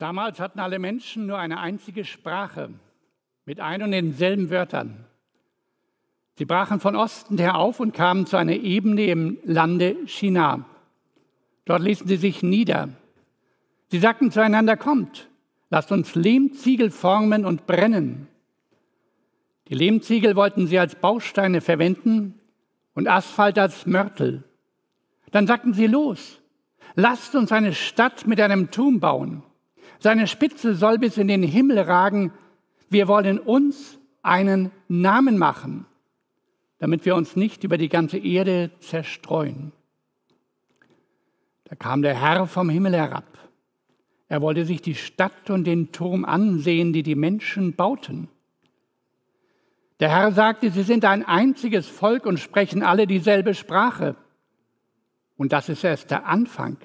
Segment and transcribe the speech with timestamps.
[0.00, 2.70] Damals hatten alle Menschen nur eine einzige Sprache
[3.44, 5.04] mit ein und denselben Wörtern.
[6.38, 10.64] Sie brachen von Osten her auf und kamen zu einer Ebene im Lande China.
[11.66, 12.88] Dort ließen sie sich nieder.
[13.88, 15.28] Sie sagten zueinander, kommt,
[15.68, 18.26] lasst uns Lehmziegel formen und brennen.
[19.68, 22.40] Die Lehmziegel wollten sie als Bausteine verwenden
[22.94, 24.44] und Asphalt als Mörtel.
[25.30, 26.40] Dann sagten sie, los,
[26.94, 29.42] lasst uns eine Stadt mit einem Turm bauen.
[30.00, 32.32] Seine Spitze soll bis in den Himmel ragen.
[32.88, 35.86] Wir wollen uns einen Namen machen,
[36.78, 39.72] damit wir uns nicht über die ganze Erde zerstreuen.
[41.64, 43.38] Da kam der Herr vom Himmel herab.
[44.28, 48.28] Er wollte sich die Stadt und den Turm ansehen, die die Menschen bauten.
[50.00, 54.16] Der Herr sagte, sie sind ein einziges Volk und sprechen alle dieselbe Sprache.
[55.36, 56.78] Und das ist erst der Anfang.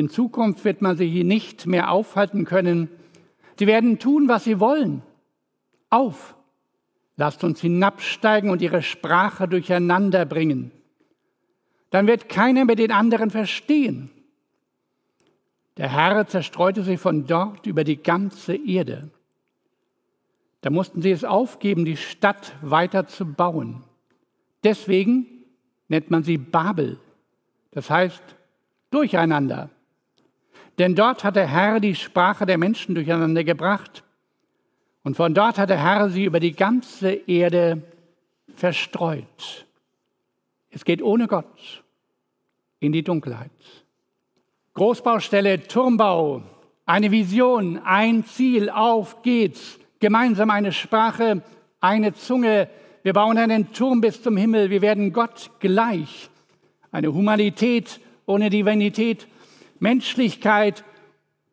[0.00, 2.88] In Zukunft wird man sie nicht mehr aufhalten können.
[3.58, 5.02] Sie werden tun, was sie wollen.
[5.90, 6.36] Auf,
[7.18, 10.70] lasst uns hinabsteigen und ihre Sprache durcheinander bringen.
[11.90, 14.08] Dann wird keiner mehr den anderen verstehen.
[15.76, 19.10] Der Herr zerstreute sie von dort über die ganze Erde.
[20.62, 23.84] Da mussten sie es aufgeben, die Stadt weiter zu bauen.
[24.64, 25.26] Deswegen
[25.88, 26.98] nennt man sie Babel,
[27.72, 28.22] das heißt
[28.90, 29.68] Durcheinander.
[30.80, 34.02] Denn dort hat der Herr die Sprache der Menschen durcheinander gebracht.
[35.02, 37.82] Und von dort hat der Herr sie über die ganze Erde
[38.54, 39.66] verstreut.
[40.70, 41.84] Es geht ohne Gott
[42.78, 43.50] in die Dunkelheit.
[44.72, 46.44] Großbaustelle, Turmbau,
[46.86, 49.78] eine Vision, ein Ziel, auf geht's.
[49.98, 51.42] Gemeinsam eine Sprache,
[51.80, 52.70] eine Zunge.
[53.02, 54.70] Wir bauen einen Turm bis zum Himmel.
[54.70, 56.30] Wir werden Gott gleich.
[56.90, 59.26] Eine Humanität ohne Divinität
[59.80, 60.84] Menschlichkeit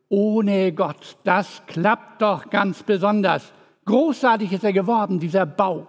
[0.10, 1.18] ohne Gott.
[1.24, 3.52] Das klappt doch ganz besonders.
[3.86, 5.88] Großartig ist er geworden, dieser Bau.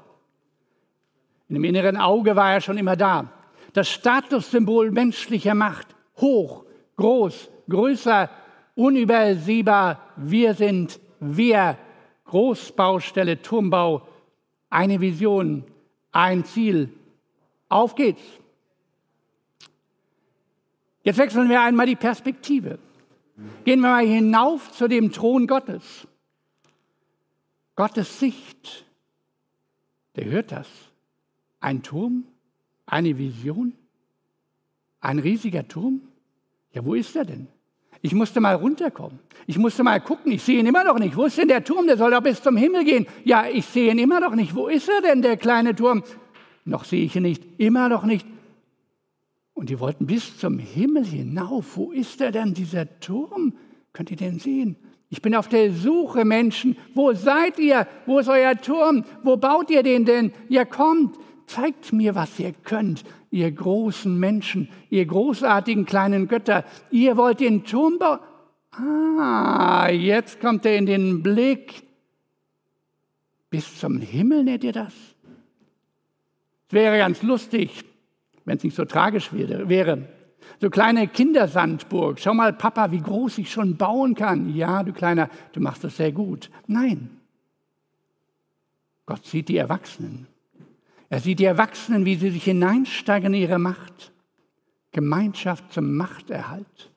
[1.49, 3.31] In dem inneren Auge war er schon immer da.
[3.73, 5.89] Das Statussymbol menschlicher Macht.
[6.17, 6.65] Hoch,
[6.97, 8.31] groß, größer,
[8.75, 10.01] unübersehbar.
[10.17, 11.77] Wir sind wir.
[12.27, 14.07] Großbaustelle, Turmbau,
[14.69, 15.65] eine Vision,
[16.13, 16.93] ein Ziel.
[17.71, 18.23] Auf geht's.
[21.09, 22.79] Jetzt wechseln wir einmal die Perspektive.
[23.65, 26.07] Gehen wir mal hinauf zu dem Thron Gottes.
[27.77, 28.85] Gottes Sicht,
[30.17, 30.69] der hört das.
[31.61, 32.25] Ein Turm,
[32.85, 33.73] eine Vision,
[35.01, 36.03] ein riesiger Turm.
[36.73, 37.47] Ja, wo ist er denn?
[38.03, 39.19] Ich musste mal runterkommen.
[39.47, 40.31] Ich musste mal gucken.
[40.33, 41.17] Ich sehe ihn immer noch nicht.
[41.17, 41.87] Wo ist denn der Turm?
[41.87, 43.07] Der soll doch bis zum Himmel gehen.
[43.25, 44.55] Ja, ich sehe ihn immer noch nicht.
[44.55, 46.05] Wo ist er denn, der kleine Turm?
[46.67, 47.43] Noch sehe ich ihn nicht.
[47.57, 48.27] Immer noch nicht.
[49.59, 51.77] Und die wollten bis zum Himmel hinauf.
[51.77, 53.55] Wo ist er denn, dieser Turm?
[53.93, 54.77] Könnt ihr den sehen?
[55.09, 56.77] Ich bin auf der Suche, Menschen.
[56.95, 57.89] Wo seid ihr?
[58.07, 59.05] Wo ist euer Turm?
[59.25, 60.33] Wo baut ihr den denn?
[60.49, 61.19] Ihr kommt.
[61.49, 63.03] Zeigt mir, was ihr könnt,
[63.33, 66.65] ihr großen Menschen, ihr großartigen kleinen Götter.
[66.93, 68.21] Ihr wollt den Turm bauen?
[68.71, 71.83] Ah, jetzt kommt er in den Blick.
[73.51, 74.95] Bis zum Himmel nennt ihr das?
[76.69, 77.83] Es wäre ganz lustig,
[78.49, 80.09] wenn es nicht so tragisch wäre.
[80.59, 82.19] So kleine Kindersandburg.
[82.19, 84.55] Schau mal, Papa, wie groß ich schon bauen kann.
[84.55, 86.51] Ja, du Kleiner, du machst das sehr gut.
[86.67, 87.11] Nein.
[89.05, 90.27] Gott sieht die Erwachsenen.
[91.11, 94.13] Er sieht die Erwachsenen, wie sie sich hineinsteigen in ihre Macht.
[94.93, 96.91] Gemeinschaft zum Machterhalt.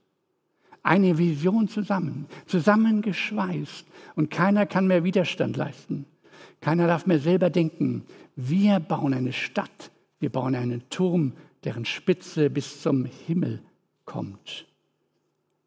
[0.83, 3.85] Eine Vision zusammen, zusammengeschweißt.
[4.15, 6.05] Und keiner kann mehr Widerstand leisten.
[6.61, 8.05] Keiner darf mehr selber denken.
[8.37, 9.91] Wir bauen eine Stadt
[10.21, 11.33] wir bauen einen Turm,
[11.63, 13.61] deren Spitze bis zum Himmel
[14.05, 14.67] kommt.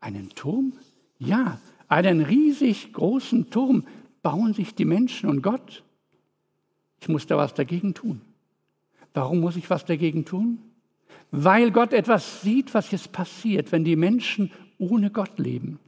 [0.00, 0.72] Einen Turm?
[1.18, 3.84] Ja, einen riesig großen Turm
[4.22, 5.82] bauen sich die Menschen und Gott.
[7.00, 8.20] Ich muss da was dagegen tun.
[9.12, 10.58] Warum muss ich was dagegen tun?
[11.30, 15.78] Weil Gott etwas sieht, was jetzt passiert, wenn die Menschen ohne Gott leben.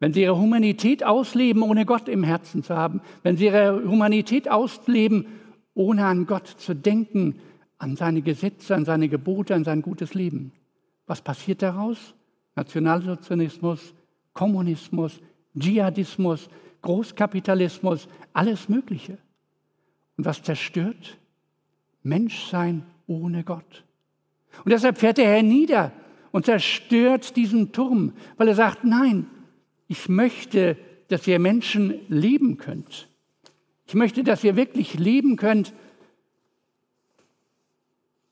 [0.00, 3.00] Wenn sie ihre Humanität ausleben, ohne Gott im Herzen zu haben.
[3.22, 5.26] Wenn sie ihre Humanität ausleben,
[5.74, 7.36] ohne an Gott zu denken,
[7.80, 10.52] an seine Gesetze, an seine Gebote, an sein gutes Leben.
[11.06, 12.14] Was passiert daraus?
[12.54, 13.94] Nationalsozialismus,
[14.34, 15.18] Kommunismus,
[15.58, 16.48] Dschihadismus,
[16.82, 19.18] Großkapitalismus, alles Mögliche.
[20.16, 21.16] Und was zerstört?
[22.02, 23.84] Menschsein ohne Gott.
[24.64, 25.92] Und deshalb fährt der Herr nieder
[26.32, 29.26] und zerstört diesen Turm, weil er sagt, nein,
[29.88, 30.76] ich möchte,
[31.08, 33.08] dass ihr Menschen leben könnt.
[33.86, 35.72] Ich möchte, dass ihr wirklich leben könnt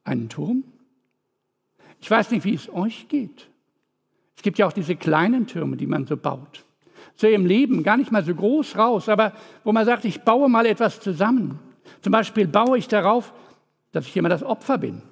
[0.09, 0.65] einen Turm?
[2.01, 3.49] Ich weiß nicht, wie es euch geht.
[4.37, 6.65] Es gibt ja auch diese kleinen Türme, die man so baut.
[7.15, 9.33] so im Leben, gar nicht mal so groß raus, aber
[9.65, 11.59] wo man sagt, ich baue mal etwas zusammen.
[12.01, 13.33] Zum Beispiel baue ich darauf,
[13.91, 15.03] dass ich immer das Opfer bin.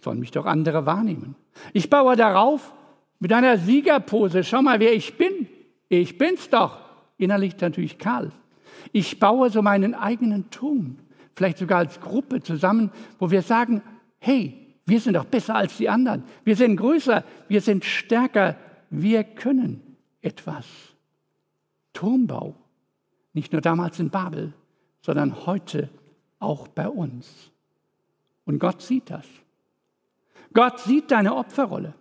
[0.00, 1.34] Sollen mich doch andere wahrnehmen.
[1.72, 2.72] Ich baue darauf
[3.18, 4.44] mit einer Siegerpose.
[4.44, 5.48] Schau mal, wer ich bin.
[5.88, 6.78] Ich bin's doch.
[7.18, 8.30] Innerlich natürlich kahl.
[8.92, 10.98] Ich baue so meinen eigenen Turm,
[11.34, 13.82] vielleicht sogar als Gruppe zusammen, wo wir sagen,
[14.26, 14.52] hey,
[14.86, 16.24] wir sind doch besser als die anderen.
[16.44, 18.56] Wir sind größer, wir sind stärker,
[18.90, 20.66] wir können etwas.
[21.92, 22.56] Turmbau,
[23.32, 24.52] nicht nur damals in Babel,
[25.00, 25.88] sondern heute
[26.40, 27.52] auch bei uns.
[28.44, 29.26] Und Gott sieht das.
[30.52, 31.94] Gott sieht deine Opferrolle,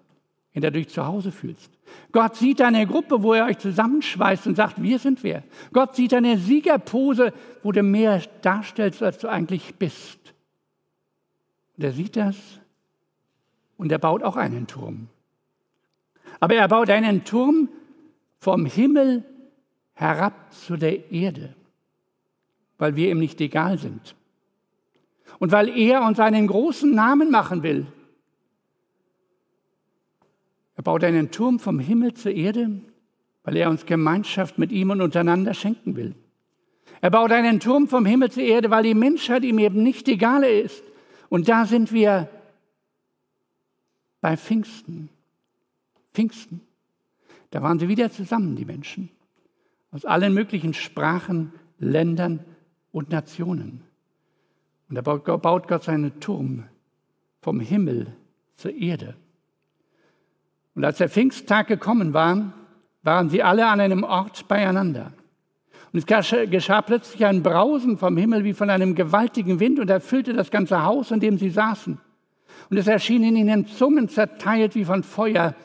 [0.54, 1.72] in der du dich zu Hause fühlst.
[2.12, 5.44] Gott sieht deine Gruppe, wo er euch zusammenschweißt und sagt, wir sind wer.
[5.72, 10.35] Gott sieht deine Siegerpose, wo du mehr darstellst, als du eigentlich bist.
[11.78, 12.36] Und er sieht das
[13.78, 15.08] und er baut auch einen Turm.
[16.40, 17.70] Aber er baut einen Turm
[18.40, 19.24] vom Himmel
[19.94, 21.56] herab zu der Erde,
[22.78, 24.16] weil wir ihm nicht egal sind.
[25.40, 27.88] Und weil er uns einen großen Namen machen will.
[30.76, 32.82] Er baut einen Turm vom Himmel zur Erde,
[33.44, 36.16] weil er uns Gemeinschaft mit ihm und untereinander schenken will.
[37.02, 40.44] Er baut einen Turm vom Himmel zur Erde, weil die Menschheit ihm eben nicht egal
[40.44, 40.84] ist.
[41.30, 42.30] Und da sind wir
[44.22, 45.10] bei Pfingsten.
[46.14, 46.62] Pfingsten.
[47.52, 49.10] Da waren sie wieder zusammen, die Menschen
[49.96, 52.44] aus allen möglichen Sprachen, Ländern
[52.92, 53.82] und Nationen.
[54.90, 56.66] Und da baut Gott seinen Turm
[57.42, 58.08] vom Himmel
[58.58, 59.16] zur Erde.
[60.76, 62.54] Und als der Pfingsttag gekommen war,
[63.04, 65.14] waren sie alle an einem Ort beieinander.
[65.96, 70.34] Und es geschah plötzlich ein Brausen vom Himmel wie von einem gewaltigen Wind und erfüllte
[70.34, 71.98] das ganze Haus, in dem sie saßen.
[72.70, 75.56] Und es erschienen ihnen Zungen zerteilt wie von Feuer,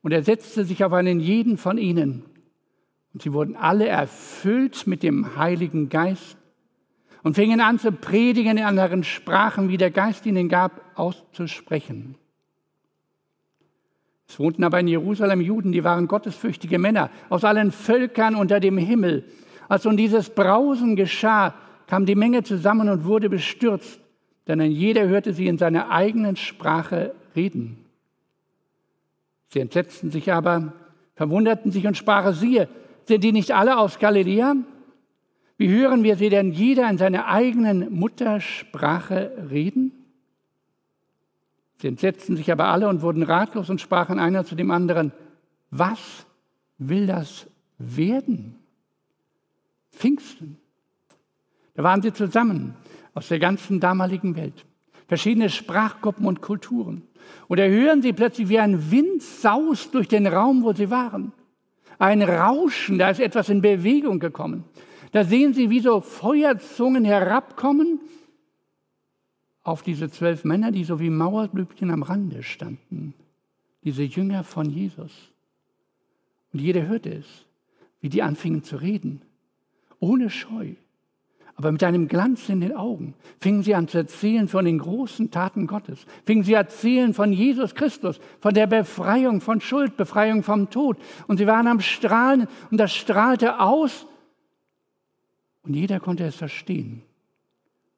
[0.00, 2.24] und er setzte sich auf einen jeden von ihnen.
[3.12, 6.38] Und sie wurden alle erfüllt mit dem Heiligen Geist
[7.22, 12.14] und fingen an zu predigen in anderen Sprachen, wie der Geist ihnen gab, auszusprechen.
[14.26, 18.78] Es wohnten aber in Jerusalem Juden, die waren gottesfürchtige Männer aus allen Völkern unter dem
[18.78, 19.24] Himmel.
[19.68, 21.54] Als nun dieses Brausen geschah,
[21.86, 24.00] kam die Menge zusammen und wurde bestürzt,
[24.46, 27.84] denn jeder hörte sie in seiner eigenen Sprache reden.
[29.48, 30.72] Sie entsetzten sich aber,
[31.14, 32.68] verwunderten sich und sprachen, siehe,
[33.04, 34.56] sind die nicht alle aus Galiläa?
[35.58, 39.92] Wie hören wir sie denn jeder in seiner eigenen Muttersprache reden?
[41.78, 45.12] Sie entsetzten sich aber alle und wurden ratlos und sprachen einer zu dem anderen,
[45.70, 46.26] was
[46.78, 47.46] will das
[47.78, 48.58] werden?
[49.96, 50.58] Pfingsten.
[51.74, 52.74] Da waren sie zusammen
[53.14, 54.64] aus der ganzen damaligen Welt,
[55.08, 57.02] verschiedene Sprachgruppen und Kulturen.
[57.48, 61.32] Und da hören sie plötzlich, wie ein Wind saust durch den Raum, wo sie waren
[61.98, 64.64] ein Rauschen, da ist etwas in Bewegung gekommen.
[65.12, 68.00] Da sehen Sie, wie so Feuerzungen herabkommen
[69.62, 73.14] auf diese zwölf Männer, die so wie Mauerblümchen am Rande standen.
[73.82, 75.32] Diese Jünger von Jesus.
[76.52, 77.26] Und jeder hörte es,
[78.00, 79.22] wie die anfingen zu reden,
[80.06, 80.74] ohne Scheu
[81.56, 85.30] aber mit einem Glanz in den Augen fingen sie an zu erzählen von den großen
[85.30, 90.42] Taten Gottes, fingen sie an erzählen von Jesus Christus, von der Befreiung von Schuld, Befreiung
[90.42, 90.98] vom Tod.
[91.26, 94.06] Und sie waren am Strahlen und das strahlte aus
[95.62, 97.02] und jeder konnte es verstehen.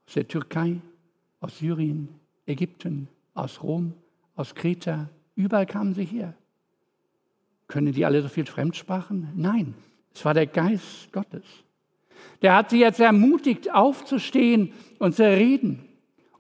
[0.07, 0.81] Aus der Türkei,
[1.41, 2.09] aus Syrien,
[2.47, 3.93] Ägypten, aus Rom,
[4.37, 6.35] aus Kreta, überall kamen sie her.
[7.67, 9.29] Können die alle so viel Fremdsprachen?
[9.35, 9.75] Nein,
[10.15, 11.45] es war der Geist Gottes
[12.43, 15.85] der hat sie jetzt ermutigt, aufzustehen und zu reden.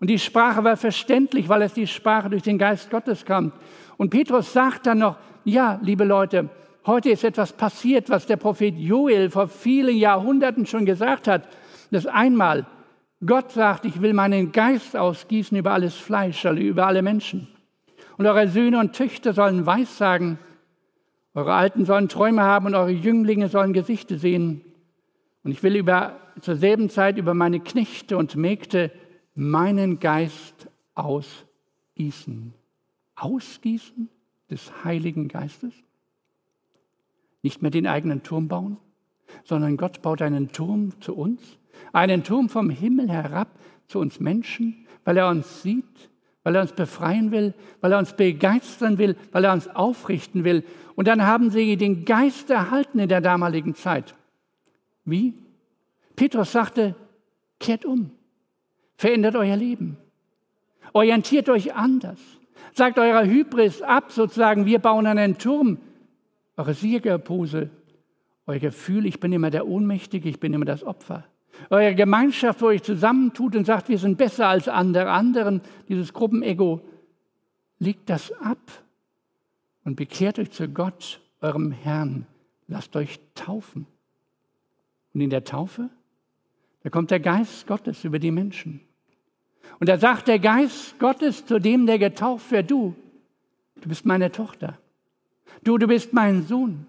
[0.00, 3.52] Und die Sprache war verständlich, weil es die Sprache durch den Geist Gottes kam.
[3.96, 6.50] Und Petrus sagt dann noch, ja, liebe Leute,
[6.86, 11.48] heute ist etwas passiert, was der Prophet Joel vor vielen Jahrhunderten schon gesagt hat.
[11.90, 12.66] Das einmal,
[13.24, 17.48] Gott sagt, ich will meinen Geist ausgießen über alles Fleisch, also über alle Menschen.
[18.16, 20.38] Und eure Söhne und Töchter sollen Weissagen,
[21.34, 24.60] eure Alten sollen Träume haben und eure Jünglinge sollen Gesichter sehen.
[25.48, 28.92] Und ich will über, zur selben Zeit über meine Knechte und Mägde
[29.34, 32.52] meinen Geist ausgießen.
[33.16, 34.10] Ausgießen
[34.50, 35.72] des Heiligen Geistes?
[37.40, 38.76] Nicht mehr den eigenen Turm bauen,
[39.42, 41.40] sondern Gott baut einen Turm zu uns,
[41.94, 43.48] einen Turm vom Himmel herab
[43.86, 46.10] zu uns Menschen, weil er uns sieht,
[46.42, 50.62] weil er uns befreien will, weil er uns begeistern will, weil er uns aufrichten will.
[50.94, 54.14] Und dann haben sie den Geist erhalten in der damaligen Zeit.
[55.10, 55.34] Wie?
[56.16, 56.94] Petrus sagte,
[57.58, 58.10] kehrt um,
[58.96, 59.96] verändert euer Leben,
[60.92, 62.20] orientiert euch anders,
[62.74, 65.78] sagt eurer Hybris ab, sozusagen, wir bauen einen Turm,
[66.56, 67.70] eure Siegerpose,
[68.48, 71.26] Euer Gefühl, ich bin immer der Ohnmächtige, ich bin immer das Opfer.
[71.68, 76.14] Eure Gemeinschaft, wo ihr euch zusammentut und sagt, wir sind besser als andere anderen, dieses
[76.14, 76.80] Gruppenego,
[77.78, 78.58] legt das ab
[79.84, 82.26] und bekehrt euch zu Gott, eurem Herrn.
[82.68, 83.86] Lasst euch taufen.
[85.14, 85.90] Und in der Taufe,
[86.82, 88.80] da kommt der Geist Gottes über die Menschen.
[89.80, 92.94] Und da sagt der Geist Gottes zu dem, der getauft wird, du,
[93.80, 94.78] du bist meine Tochter.
[95.64, 96.86] Du, du bist mein Sohn.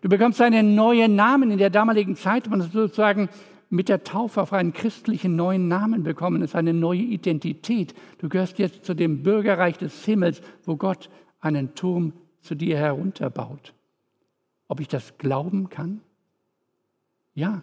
[0.00, 1.50] Du bekommst einen neuen Namen.
[1.50, 3.28] In der damaligen Zeit man sozusagen
[3.70, 6.42] mit der Taufe auf einen christlichen neuen Namen bekommen.
[6.42, 7.94] Es ist eine neue Identität.
[8.18, 13.74] Du gehörst jetzt zu dem Bürgerreich des Himmels, wo Gott einen Turm zu dir herunterbaut.
[14.68, 16.00] Ob ich das glauben kann?
[17.36, 17.62] Ja.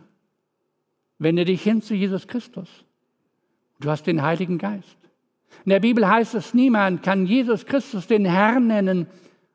[1.17, 2.69] Wende dich hin zu Jesus Christus.
[3.79, 4.97] Du hast den Heiligen Geist.
[5.65, 9.07] In der Bibel heißt es, niemand kann Jesus Christus den Herrn nennen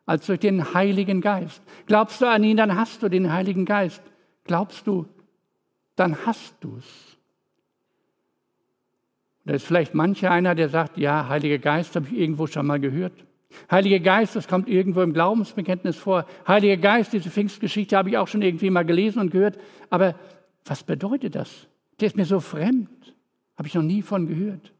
[0.07, 1.63] als durch den Heiligen Geist.
[1.87, 4.03] Glaubst du an ihn, dann hast du den Heiligen Geist.
[4.45, 5.07] Glaubst du,
[5.97, 7.19] dann hast du es.
[9.45, 12.81] Da ist vielleicht mancher einer, der sagt, ja, Heiliger Geist habe ich irgendwo schon mal
[12.81, 13.25] gehört.
[13.71, 16.27] Heiliger Geist, das kommt irgendwo im Glaubensbekenntnis vor.
[16.47, 19.59] Heiliger Geist, diese Pfingstgeschichte habe ich auch schon irgendwie mal gelesen und gehört.
[19.91, 20.15] Aber
[20.65, 21.67] was bedeutet das?
[22.01, 23.15] Der ist mir so fremd.
[23.57, 24.73] Habe ich noch nie von gehört.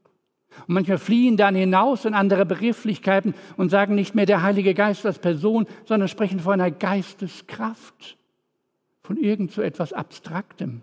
[0.67, 5.07] Und manchmal fliehen dann hinaus in andere Begrifflichkeiten und sagen nicht mehr der Heilige Geist
[5.07, 8.17] als Person, sondern sprechen von einer Geisteskraft,
[9.03, 10.83] von irgend so etwas Abstraktem.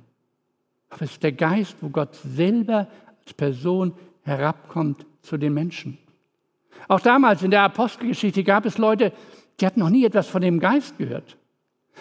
[0.90, 2.88] Aber es ist der Geist, wo Gott selber
[3.20, 5.98] als Person herabkommt zu den Menschen.
[6.88, 9.12] Auch damals in der Apostelgeschichte gab es Leute,
[9.60, 11.38] die hatten noch nie etwas von dem Geist gehört.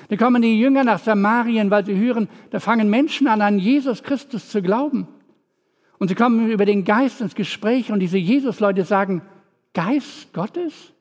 [0.09, 4.03] Da kommen die Jünger nach Samarien, weil sie hören, da fangen Menschen an, an Jesus
[4.03, 5.07] Christus zu glauben.
[5.99, 9.23] Und sie kommen über den Geist ins Gespräch und diese Jesus-Leute sagen,
[9.73, 10.93] Geist Gottes?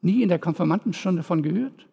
[0.00, 1.86] Nie in der Konfirmandenstunde von gehört,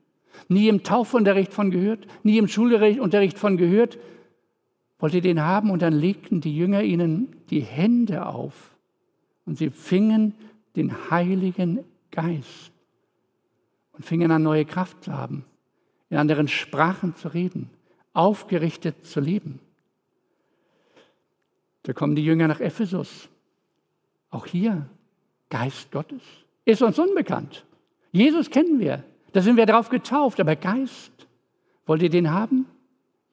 [0.48, 3.98] nie im Taufunterricht von gehört, nie im Schulunterricht von gehört.
[5.00, 5.72] Wollt ihr den haben?
[5.72, 8.76] Und dann legten die Jünger ihnen die Hände auf
[9.46, 10.36] und sie fingen
[10.76, 12.72] den Heiligen Geist
[13.94, 15.46] und fingen an, neue Kraft zu haben,
[16.10, 17.70] in anderen Sprachen zu reden,
[18.14, 19.60] aufgerichtet zu leben.
[21.84, 23.30] Da kommen die Jünger nach Ephesus.
[24.32, 24.90] Auch hier
[25.50, 26.22] Geist Gottes.
[26.66, 27.66] Ist uns unbekannt.
[28.12, 29.04] Jesus kennen wir.
[29.34, 30.40] Da sind wir drauf getauft.
[30.40, 31.12] Aber Geist,
[31.86, 32.66] wollt ihr den haben?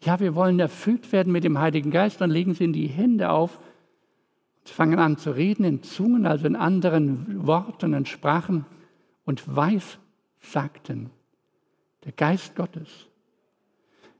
[0.01, 2.21] Ja, wir wollen erfüllt werden mit dem Heiligen Geist.
[2.21, 3.59] Dann legen sie in die Hände auf
[4.63, 8.65] und fangen an zu reden in Zungen, also in anderen Worten und Sprachen
[9.25, 9.99] und weiß
[10.41, 11.11] sagten.
[12.05, 13.07] Der Geist Gottes.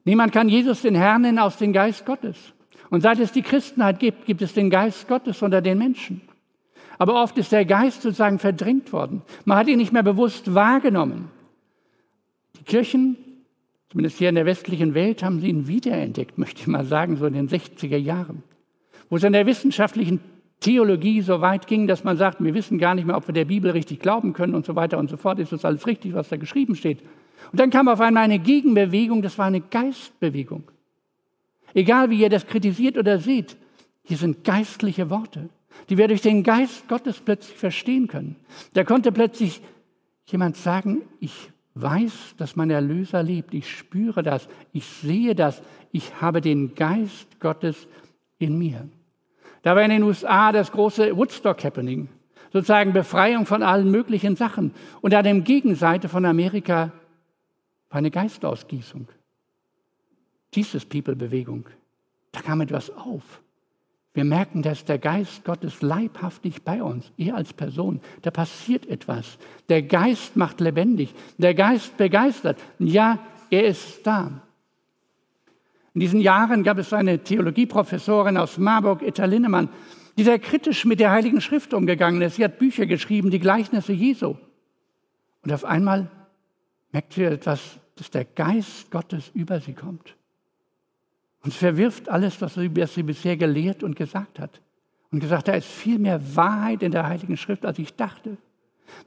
[0.05, 2.55] Niemand kann Jesus den Herrn nennen aus dem Geist Gottes.
[2.91, 6.21] Und seit es die Christenheit gibt, gibt es den Geist Gottes unter den Menschen.
[6.99, 9.23] Aber oft ist der Geist sozusagen verdrängt worden.
[9.45, 11.31] Man hat ihn nicht mehr bewusst wahrgenommen.
[12.59, 13.17] Die Kirchen,
[13.91, 17.27] zumindest hier in der westlichen Welt, haben sie ihn wiederentdeckt, möchte ich mal sagen, so
[17.27, 18.43] in den 60er Jahren.
[19.13, 20.21] Wo es in der wissenschaftlichen
[20.61, 23.45] Theologie so weit ging, dass man sagt, wir wissen gar nicht mehr, ob wir der
[23.45, 25.39] Bibel richtig glauben können und so weiter und so fort.
[25.39, 27.03] Ist das alles richtig, was da geschrieben steht?
[27.51, 30.63] Und dann kam auf einmal eine Gegenbewegung, das war eine Geistbewegung.
[31.75, 33.59] Egal wie ihr das kritisiert oder seht,
[34.03, 35.51] hier sind geistliche Worte,
[35.91, 38.37] die wir durch den Geist Gottes plötzlich verstehen können.
[38.73, 39.61] Da konnte plötzlich
[40.25, 46.23] jemand sagen, ich weiß, dass mein Erlöser lebt, ich spüre das, ich sehe das, ich
[46.23, 47.87] habe den Geist Gottes
[48.39, 48.89] in mir.
[49.63, 52.09] Da war in den USA das große Woodstock Happening,
[52.53, 54.75] sozusagen Befreiung von allen möglichen Sachen.
[55.01, 56.93] Und an der Gegenseite von Amerika
[57.89, 59.09] war eine Geistausgießung.
[60.55, 61.69] Jesus People-Bewegung,
[62.33, 63.41] da kam etwas auf.
[64.15, 68.01] Wir merken, dass der Geist Gottes leibhaftig bei uns, ihr als Person.
[68.21, 69.39] Da passiert etwas.
[69.71, 71.15] Der Geist macht lebendig.
[71.39, 72.59] Der Geist begeistert.
[72.79, 74.43] Ja, er ist da.
[75.95, 79.69] In diesen Jahren gab es eine Theologieprofessorin aus Marburg, Etta Linnemann,
[80.17, 82.37] die sehr kritisch mit der Heiligen Schrift umgegangen ist.
[82.37, 84.37] Sie hat Bücher geschrieben, die Gleichnisse Jesu.
[85.43, 86.09] Und auf einmal
[86.93, 90.17] merkt sie etwas, dass der Geist Gottes über sie kommt.
[91.43, 94.61] Und verwirft alles, was sie, was sie bisher gelehrt und gesagt hat.
[95.11, 98.39] Und gesagt, da ist viel mehr Wahrheit in der Heiligen Schrift, als ich dachte.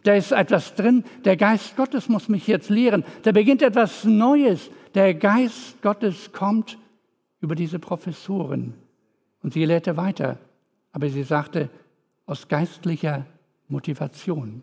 [0.04, 3.04] Da ist etwas drin, der Geist Gottes muss mich jetzt lehren.
[3.24, 4.70] Da beginnt etwas Neues.
[4.96, 6.78] Der Geist Gottes kommt
[7.42, 8.74] über diese Professoren.
[9.44, 10.40] Und sie lehrte weiter.
[10.92, 11.70] Aber sie sagte,
[12.26, 13.26] aus geistlicher
[13.68, 14.62] Motivation.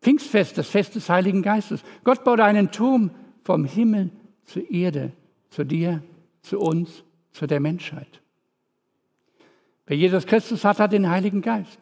[0.00, 1.82] Pfingstfest, das Fest des Heiligen Geistes.
[2.04, 3.10] Gott baut einen Turm
[3.42, 4.10] vom Himmel
[4.44, 5.12] zur Erde,
[5.50, 6.02] zu dir
[6.40, 8.22] zu uns, zu der Menschheit.
[9.86, 11.78] Wer Jesus Christus hat, hat den Heiligen Geist.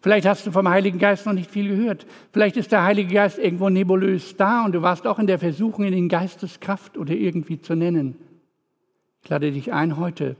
[0.00, 2.06] Vielleicht hast du vom Heiligen Geist noch nicht viel gehört.
[2.32, 5.84] Vielleicht ist der Heilige Geist irgendwo nebulös da und du warst auch in der Versuchung,
[5.84, 8.16] ihn in Geisteskraft oder irgendwie zu nennen.
[9.22, 10.36] Ich lade dich ein, heute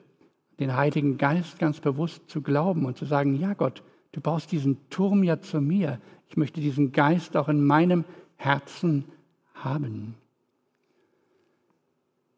[0.61, 3.82] den Heiligen Geist ganz bewusst zu glauben und zu sagen, ja Gott,
[4.12, 6.00] du baust diesen Turm ja zu mir.
[6.28, 8.04] Ich möchte diesen Geist auch in meinem
[8.37, 9.04] Herzen
[9.54, 10.14] haben.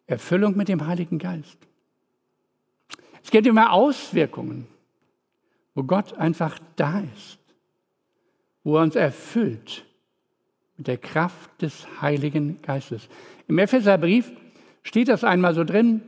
[0.06, 1.58] Erfüllung mit dem Heiligen Geist.
[3.22, 4.66] Es gibt immer Auswirkungen,
[5.74, 7.38] wo Gott einfach da ist,
[8.62, 9.84] wo er uns erfüllt
[10.76, 13.08] mit der Kraft des Heiligen Geistes.
[13.48, 14.32] Im Epheserbrief
[14.82, 16.02] steht das einmal so drin,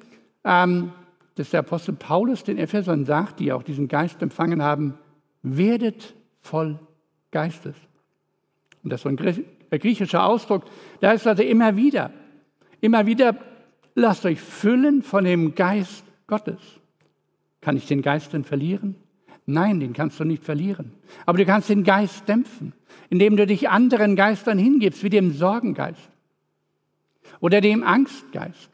[0.45, 0.93] ähm,
[1.35, 4.95] dass der Apostel Paulus den Ephesern sagt, die auch diesen Geist empfangen haben,
[5.43, 6.79] werdet voll
[7.31, 7.77] Geistes.
[8.83, 10.65] Und das ist so ein griechischer Ausdruck.
[11.01, 12.11] Da ist also immer wieder,
[12.81, 13.37] immer wieder,
[13.95, 16.61] lasst euch füllen von dem Geist Gottes.
[17.61, 18.97] Kann ich den Geist denn verlieren?
[19.47, 20.93] Nein, den kannst du nicht verlieren.
[21.25, 22.73] Aber du kannst den Geist dämpfen,
[23.11, 26.11] indem du dich anderen Geistern hingibst, wie dem Sorgengeist
[27.41, 28.71] oder dem Angstgeist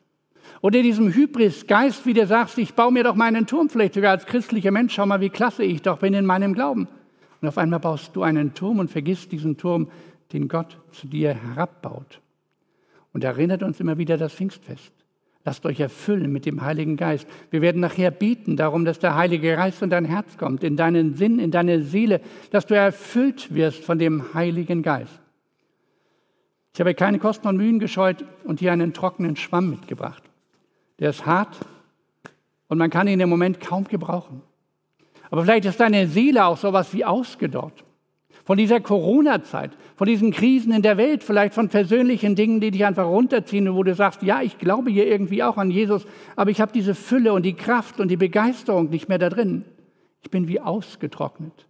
[0.62, 4.24] oder diesem Hybrisgeist, wie du sagst, ich baue mir doch meinen Turm, vielleicht sogar als
[4.24, 6.88] christlicher Mensch, schau mal, wie klasse ich doch bin in meinem Glauben.
[7.42, 9.90] Und auf einmal baust du einen Turm und vergisst diesen Turm,
[10.32, 12.20] den Gott zu dir herabbaut.
[13.12, 14.92] Und erinnert uns immer wieder das Pfingstfest.
[15.44, 17.26] Lasst euch erfüllen mit dem Heiligen Geist.
[17.50, 21.14] Wir werden nachher bieten darum, dass der Heilige Geist in dein Herz kommt, in deinen
[21.14, 22.20] Sinn, in deine Seele,
[22.50, 25.20] dass du erfüllt wirst von dem Heiligen Geist.
[26.74, 30.22] Ich habe keine Kosten und Mühen gescheut und hier einen trockenen Schwamm mitgebracht.
[31.00, 31.58] Der ist hart
[32.68, 34.42] und man kann ihn im Moment kaum gebrauchen.
[35.30, 37.84] Aber vielleicht ist deine Seele auch sowas wie ausgedorrt
[38.44, 42.84] von dieser Corona-Zeit, von diesen Krisen in der Welt, vielleicht von persönlichen Dingen, die dich
[42.84, 46.50] einfach runterziehen und wo du sagst, ja, ich glaube hier irgendwie auch an Jesus, aber
[46.50, 49.64] ich habe diese Fülle und die Kraft und die Begeisterung nicht mehr da drin.
[50.22, 51.66] Ich bin wie ausgetrocknet.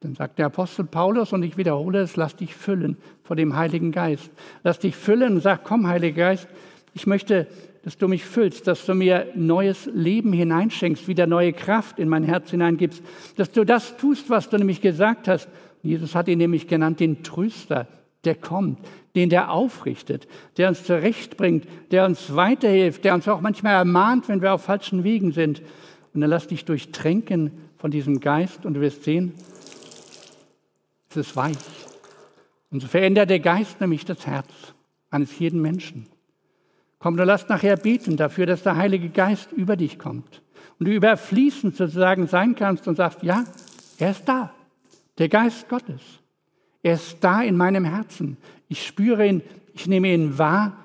[0.00, 3.90] Dann sagt der Apostel Paulus, und ich wiederhole es, lass dich füllen vor dem Heiligen
[3.90, 4.30] Geist.
[4.62, 6.48] Lass dich füllen und sag, komm, Heiliger Geist,
[6.94, 7.48] ich möchte,
[7.82, 12.22] dass du mich füllst, dass du mir neues Leben hineinschenkst, wieder neue Kraft in mein
[12.22, 13.02] Herz hineingibst,
[13.36, 15.48] dass du das tust, was du nämlich gesagt hast,
[15.82, 17.86] Jesus hat ihn nämlich genannt den Tröster,
[18.24, 18.78] der kommt,
[19.14, 24.42] den der aufrichtet, der uns zurechtbringt, der uns weiterhilft, der uns auch manchmal ermahnt, wenn
[24.42, 25.62] wir auf falschen Wegen sind.
[26.12, 29.34] Und dann lass dich durchtränken von diesem Geist und du wirst sehen,
[31.10, 31.56] es ist weich.
[32.70, 34.48] Und so verändert der Geist nämlich das Herz
[35.10, 36.06] eines jeden Menschen.
[36.98, 40.42] Komm, du lass nachher beten dafür, dass der Heilige Geist über dich kommt
[40.78, 43.44] und du überfließend sozusagen sein kannst und sagst, ja,
[43.98, 44.52] er ist da.
[45.18, 46.00] Der Geist Gottes.
[46.82, 48.36] Er ist da in meinem Herzen.
[48.68, 49.42] Ich spüre ihn,
[49.74, 50.84] ich nehme ihn wahr.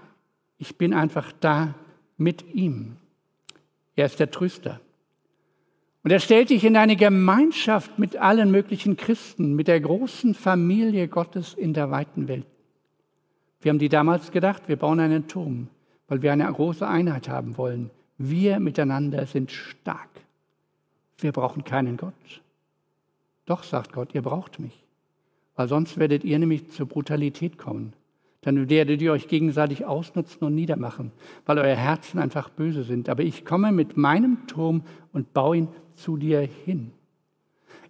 [0.57, 1.75] Ich bin einfach da
[2.17, 2.97] mit ihm.
[3.95, 4.79] Er ist der Tröster.
[6.03, 11.07] Und er stellt dich in eine Gemeinschaft mit allen möglichen Christen, mit der großen Familie
[11.07, 12.45] Gottes in der weiten Welt.
[13.61, 15.69] Wir haben die damals gedacht, wir bauen einen Turm,
[16.09, 17.89] weil wir eine große Einheit haben wollen.
[18.17, 20.09] Wir miteinander sind stark.
[21.19, 22.42] Wir brauchen keinen Gott.
[23.45, 24.83] Doch, sagt Gott, ihr braucht mich,
[25.55, 27.93] weil sonst werdet ihr nämlich zur Brutalität kommen.
[28.41, 31.11] Dann werdet ihr euch gegenseitig ausnutzen und niedermachen,
[31.45, 33.07] weil eure Herzen einfach böse sind.
[33.07, 36.91] Aber ich komme mit meinem Turm und baue ihn zu dir hin.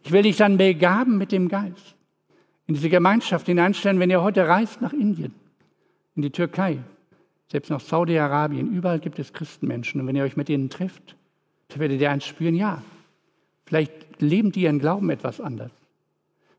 [0.04, 1.96] Ich will dich dann begaben mit dem Geist,
[2.68, 5.34] in diese Gemeinschaft hineinstellen, wenn ihr heute reist nach Indien,
[6.16, 6.80] in die Türkei,
[7.48, 10.02] selbst nach Saudi-Arabien, überall gibt es Christenmenschen.
[10.02, 11.16] Und wenn ihr euch mit ihnen trifft,
[11.70, 12.82] dann werdet ihr eins spüren, ja,
[13.66, 15.72] Vielleicht leben die ihren Glauben etwas anders.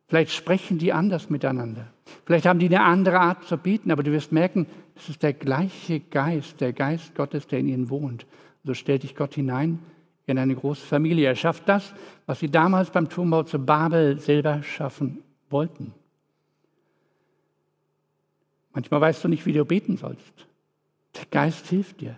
[0.06, 1.86] Vielleicht sprechen die anders miteinander.
[2.24, 5.32] Vielleicht haben die eine andere Art zu beten, aber du wirst merken, das ist der
[5.32, 8.26] gleiche Geist, der Geist Gottes, der in ihnen wohnt.
[8.64, 9.78] So stellt dich Gott hinein
[10.26, 11.26] in eine große Familie.
[11.26, 11.94] Er schafft das,
[12.26, 15.92] was sie damals beim Turmbau zu Babel selber schaffen wollten.
[18.72, 20.46] Manchmal weißt du nicht, wie du beten sollst.
[21.16, 22.16] Der Geist hilft dir.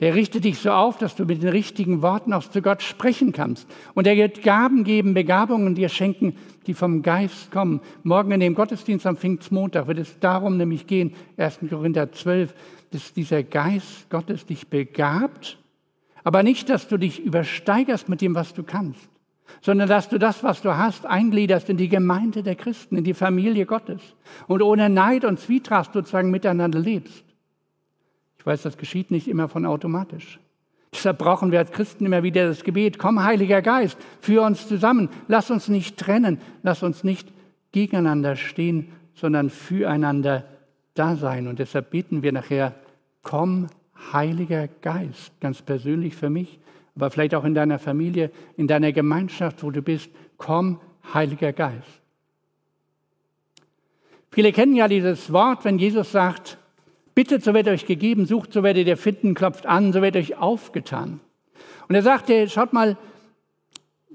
[0.00, 3.32] Der richtet dich so auf, dass du mit den richtigen Worten auch zu Gott sprechen
[3.32, 3.68] kannst.
[3.94, 6.34] Und er wird Gaben geben, Begabungen dir schenken,
[6.66, 7.80] die vom Geist kommen.
[8.02, 11.60] Morgen in dem Gottesdienst am Pfingstmontag wird es darum nämlich gehen, 1.
[11.70, 12.54] Korinther 12,
[12.90, 15.58] dass dieser Geist Gottes dich begabt,
[16.24, 19.08] aber nicht, dass du dich übersteigerst mit dem, was du kannst,
[19.60, 23.14] sondern dass du das, was du hast, eingliederst in die Gemeinde der Christen, in die
[23.14, 24.00] Familie Gottes
[24.48, 27.24] und ohne Neid und Zwietracht sozusagen miteinander lebst.
[28.44, 30.38] Ich weiß, das geschieht nicht immer von automatisch.
[30.92, 35.08] Deshalb brauchen wir als Christen immer wieder das Gebet, komm Heiliger Geist, führ uns zusammen,
[35.28, 37.26] lass uns nicht trennen, lass uns nicht
[37.72, 40.44] gegeneinander stehen, sondern füreinander
[40.92, 41.48] da sein.
[41.48, 42.74] Und deshalb beten wir nachher,
[43.22, 43.68] komm
[44.12, 46.58] Heiliger Geist, ganz persönlich für mich,
[46.96, 50.80] aber vielleicht auch in deiner Familie, in deiner Gemeinschaft, wo du bist, komm
[51.14, 52.02] Heiliger Geist.
[54.30, 56.58] Viele kennen ja dieses Wort, wenn Jesus sagt,
[57.14, 60.36] bittet, so wird euch gegeben, sucht, so werdet ihr finden, klopft an, so wird euch
[60.36, 61.20] aufgetan.
[61.88, 62.96] Und er sagte, schaut mal,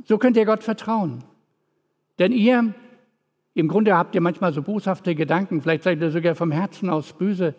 [0.05, 1.23] so könnt ihr Gott vertrauen.
[2.17, 2.73] Denn ihr,
[3.53, 7.13] im Grunde habt ihr manchmal so boshafte Gedanken, vielleicht seid ihr sogar vom Herzen aus
[7.13, 7.55] böse,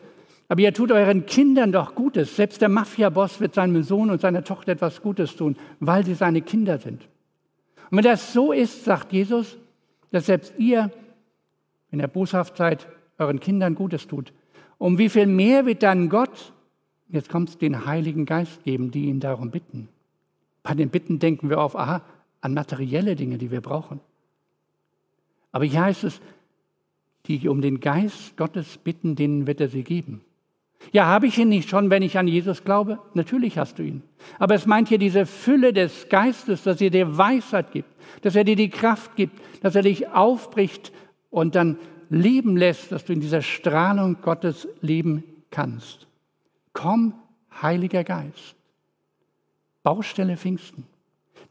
[0.48, 2.34] aber ihr tut euren Kindern doch Gutes.
[2.34, 6.42] Selbst der Mafia-Boss wird seinem Sohn und seiner Tochter etwas Gutes tun, weil sie seine
[6.42, 7.08] Kinder sind.
[7.90, 9.56] Und wenn das so ist, sagt Jesus,
[10.10, 10.90] dass selbst ihr,
[11.90, 14.32] wenn ihr boshaft seid, euren Kindern Gutes tut,
[14.80, 16.54] um wie viel mehr wird dann Gott,
[17.10, 19.90] jetzt kommt es, den Heiligen Geist geben, die ihn darum bitten.
[20.62, 22.00] Bei den Bitten denken wir auf, aha,
[22.40, 24.00] an materielle Dinge, die wir brauchen.
[25.52, 26.22] Aber hier heißt es,
[27.26, 30.22] die um den Geist Gottes bitten, denen wird er sie geben.
[30.92, 33.00] Ja, habe ich ihn nicht schon, wenn ich an Jesus glaube?
[33.12, 34.02] Natürlich hast du ihn.
[34.38, 37.90] Aber es meint hier diese Fülle des Geistes, dass er dir Weisheit gibt,
[38.22, 40.90] dass er dir die Kraft gibt, dass er dich aufbricht
[41.28, 41.76] und dann
[42.10, 46.06] leben lässt, dass du in dieser Strahlung Gottes leben kannst.
[46.72, 47.14] Komm,
[47.62, 48.54] Heiliger Geist.
[49.82, 50.84] Baustelle Pfingsten.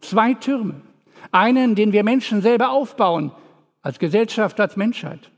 [0.01, 0.81] Zwei Türme.
[1.31, 3.31] Einen, den wir Menschen selber aufbauen,
[3.81, 5.31] als Gesellschaft, als Menschheit.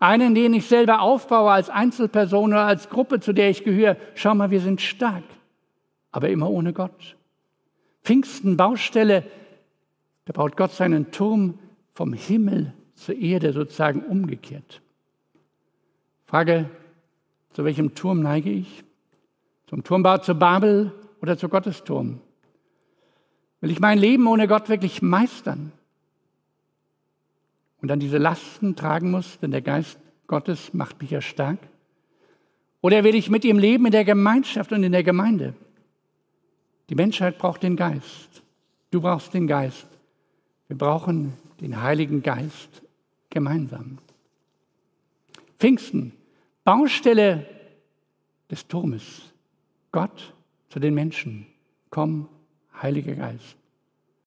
[0.00, 3.96] Einen, den ich selber aufbaue als Einzelperson oder als Gruppe, zu der ich gehöre.
[4.14, 5.24] Schau mal, wir sind stark,
[6.10, 7.16] aber immer ohne Gott.
[8.02, 9.24] Pfingsten, Baustelle,
[10.24, 11.58] da baut Gott seinen Turm
[11.94, 12.72] vom Himmel
[13.04, 14.80] zur Erde sozusagen umgekehrt.
[16.26, 16.68] Frage,
[17.52, 18.84] zu welchem Turm neige ich?
[19.66, 22.20] Zum Turmbau zu Babel oder zu Gottesturm?
[23.60, 25.72] Will ich mein Leben ohne Gott wirklich meistern?
[27.80, 31.58] Und dann diese Lasten tragen muss, denn der Geist Gottes macht mich ja stark?
[32.80, 35.54] Oder will ich mit ihm leben in der Gemeinschaft und in der Gemeinde?
[36.88, 38.42] Die Menschheit braucht den Geist.
[38.90, 39.88] Du brauchst den Geist.
[40.68, 42.83] Wir brauchen den Heiligen Geist
[43.34, 43.98] gemeinsam.
[45.58, 46.12] Pfingsten,
[46.64, 47.46] Baustelle
[48.50, 49.32] des Turmes.
[49.92, 50.32] Gott
[50.70, 51.46] zu den Menschen.
[51.90, 52.28] Komm,
[52.80, 53.56] Heiliger Geist.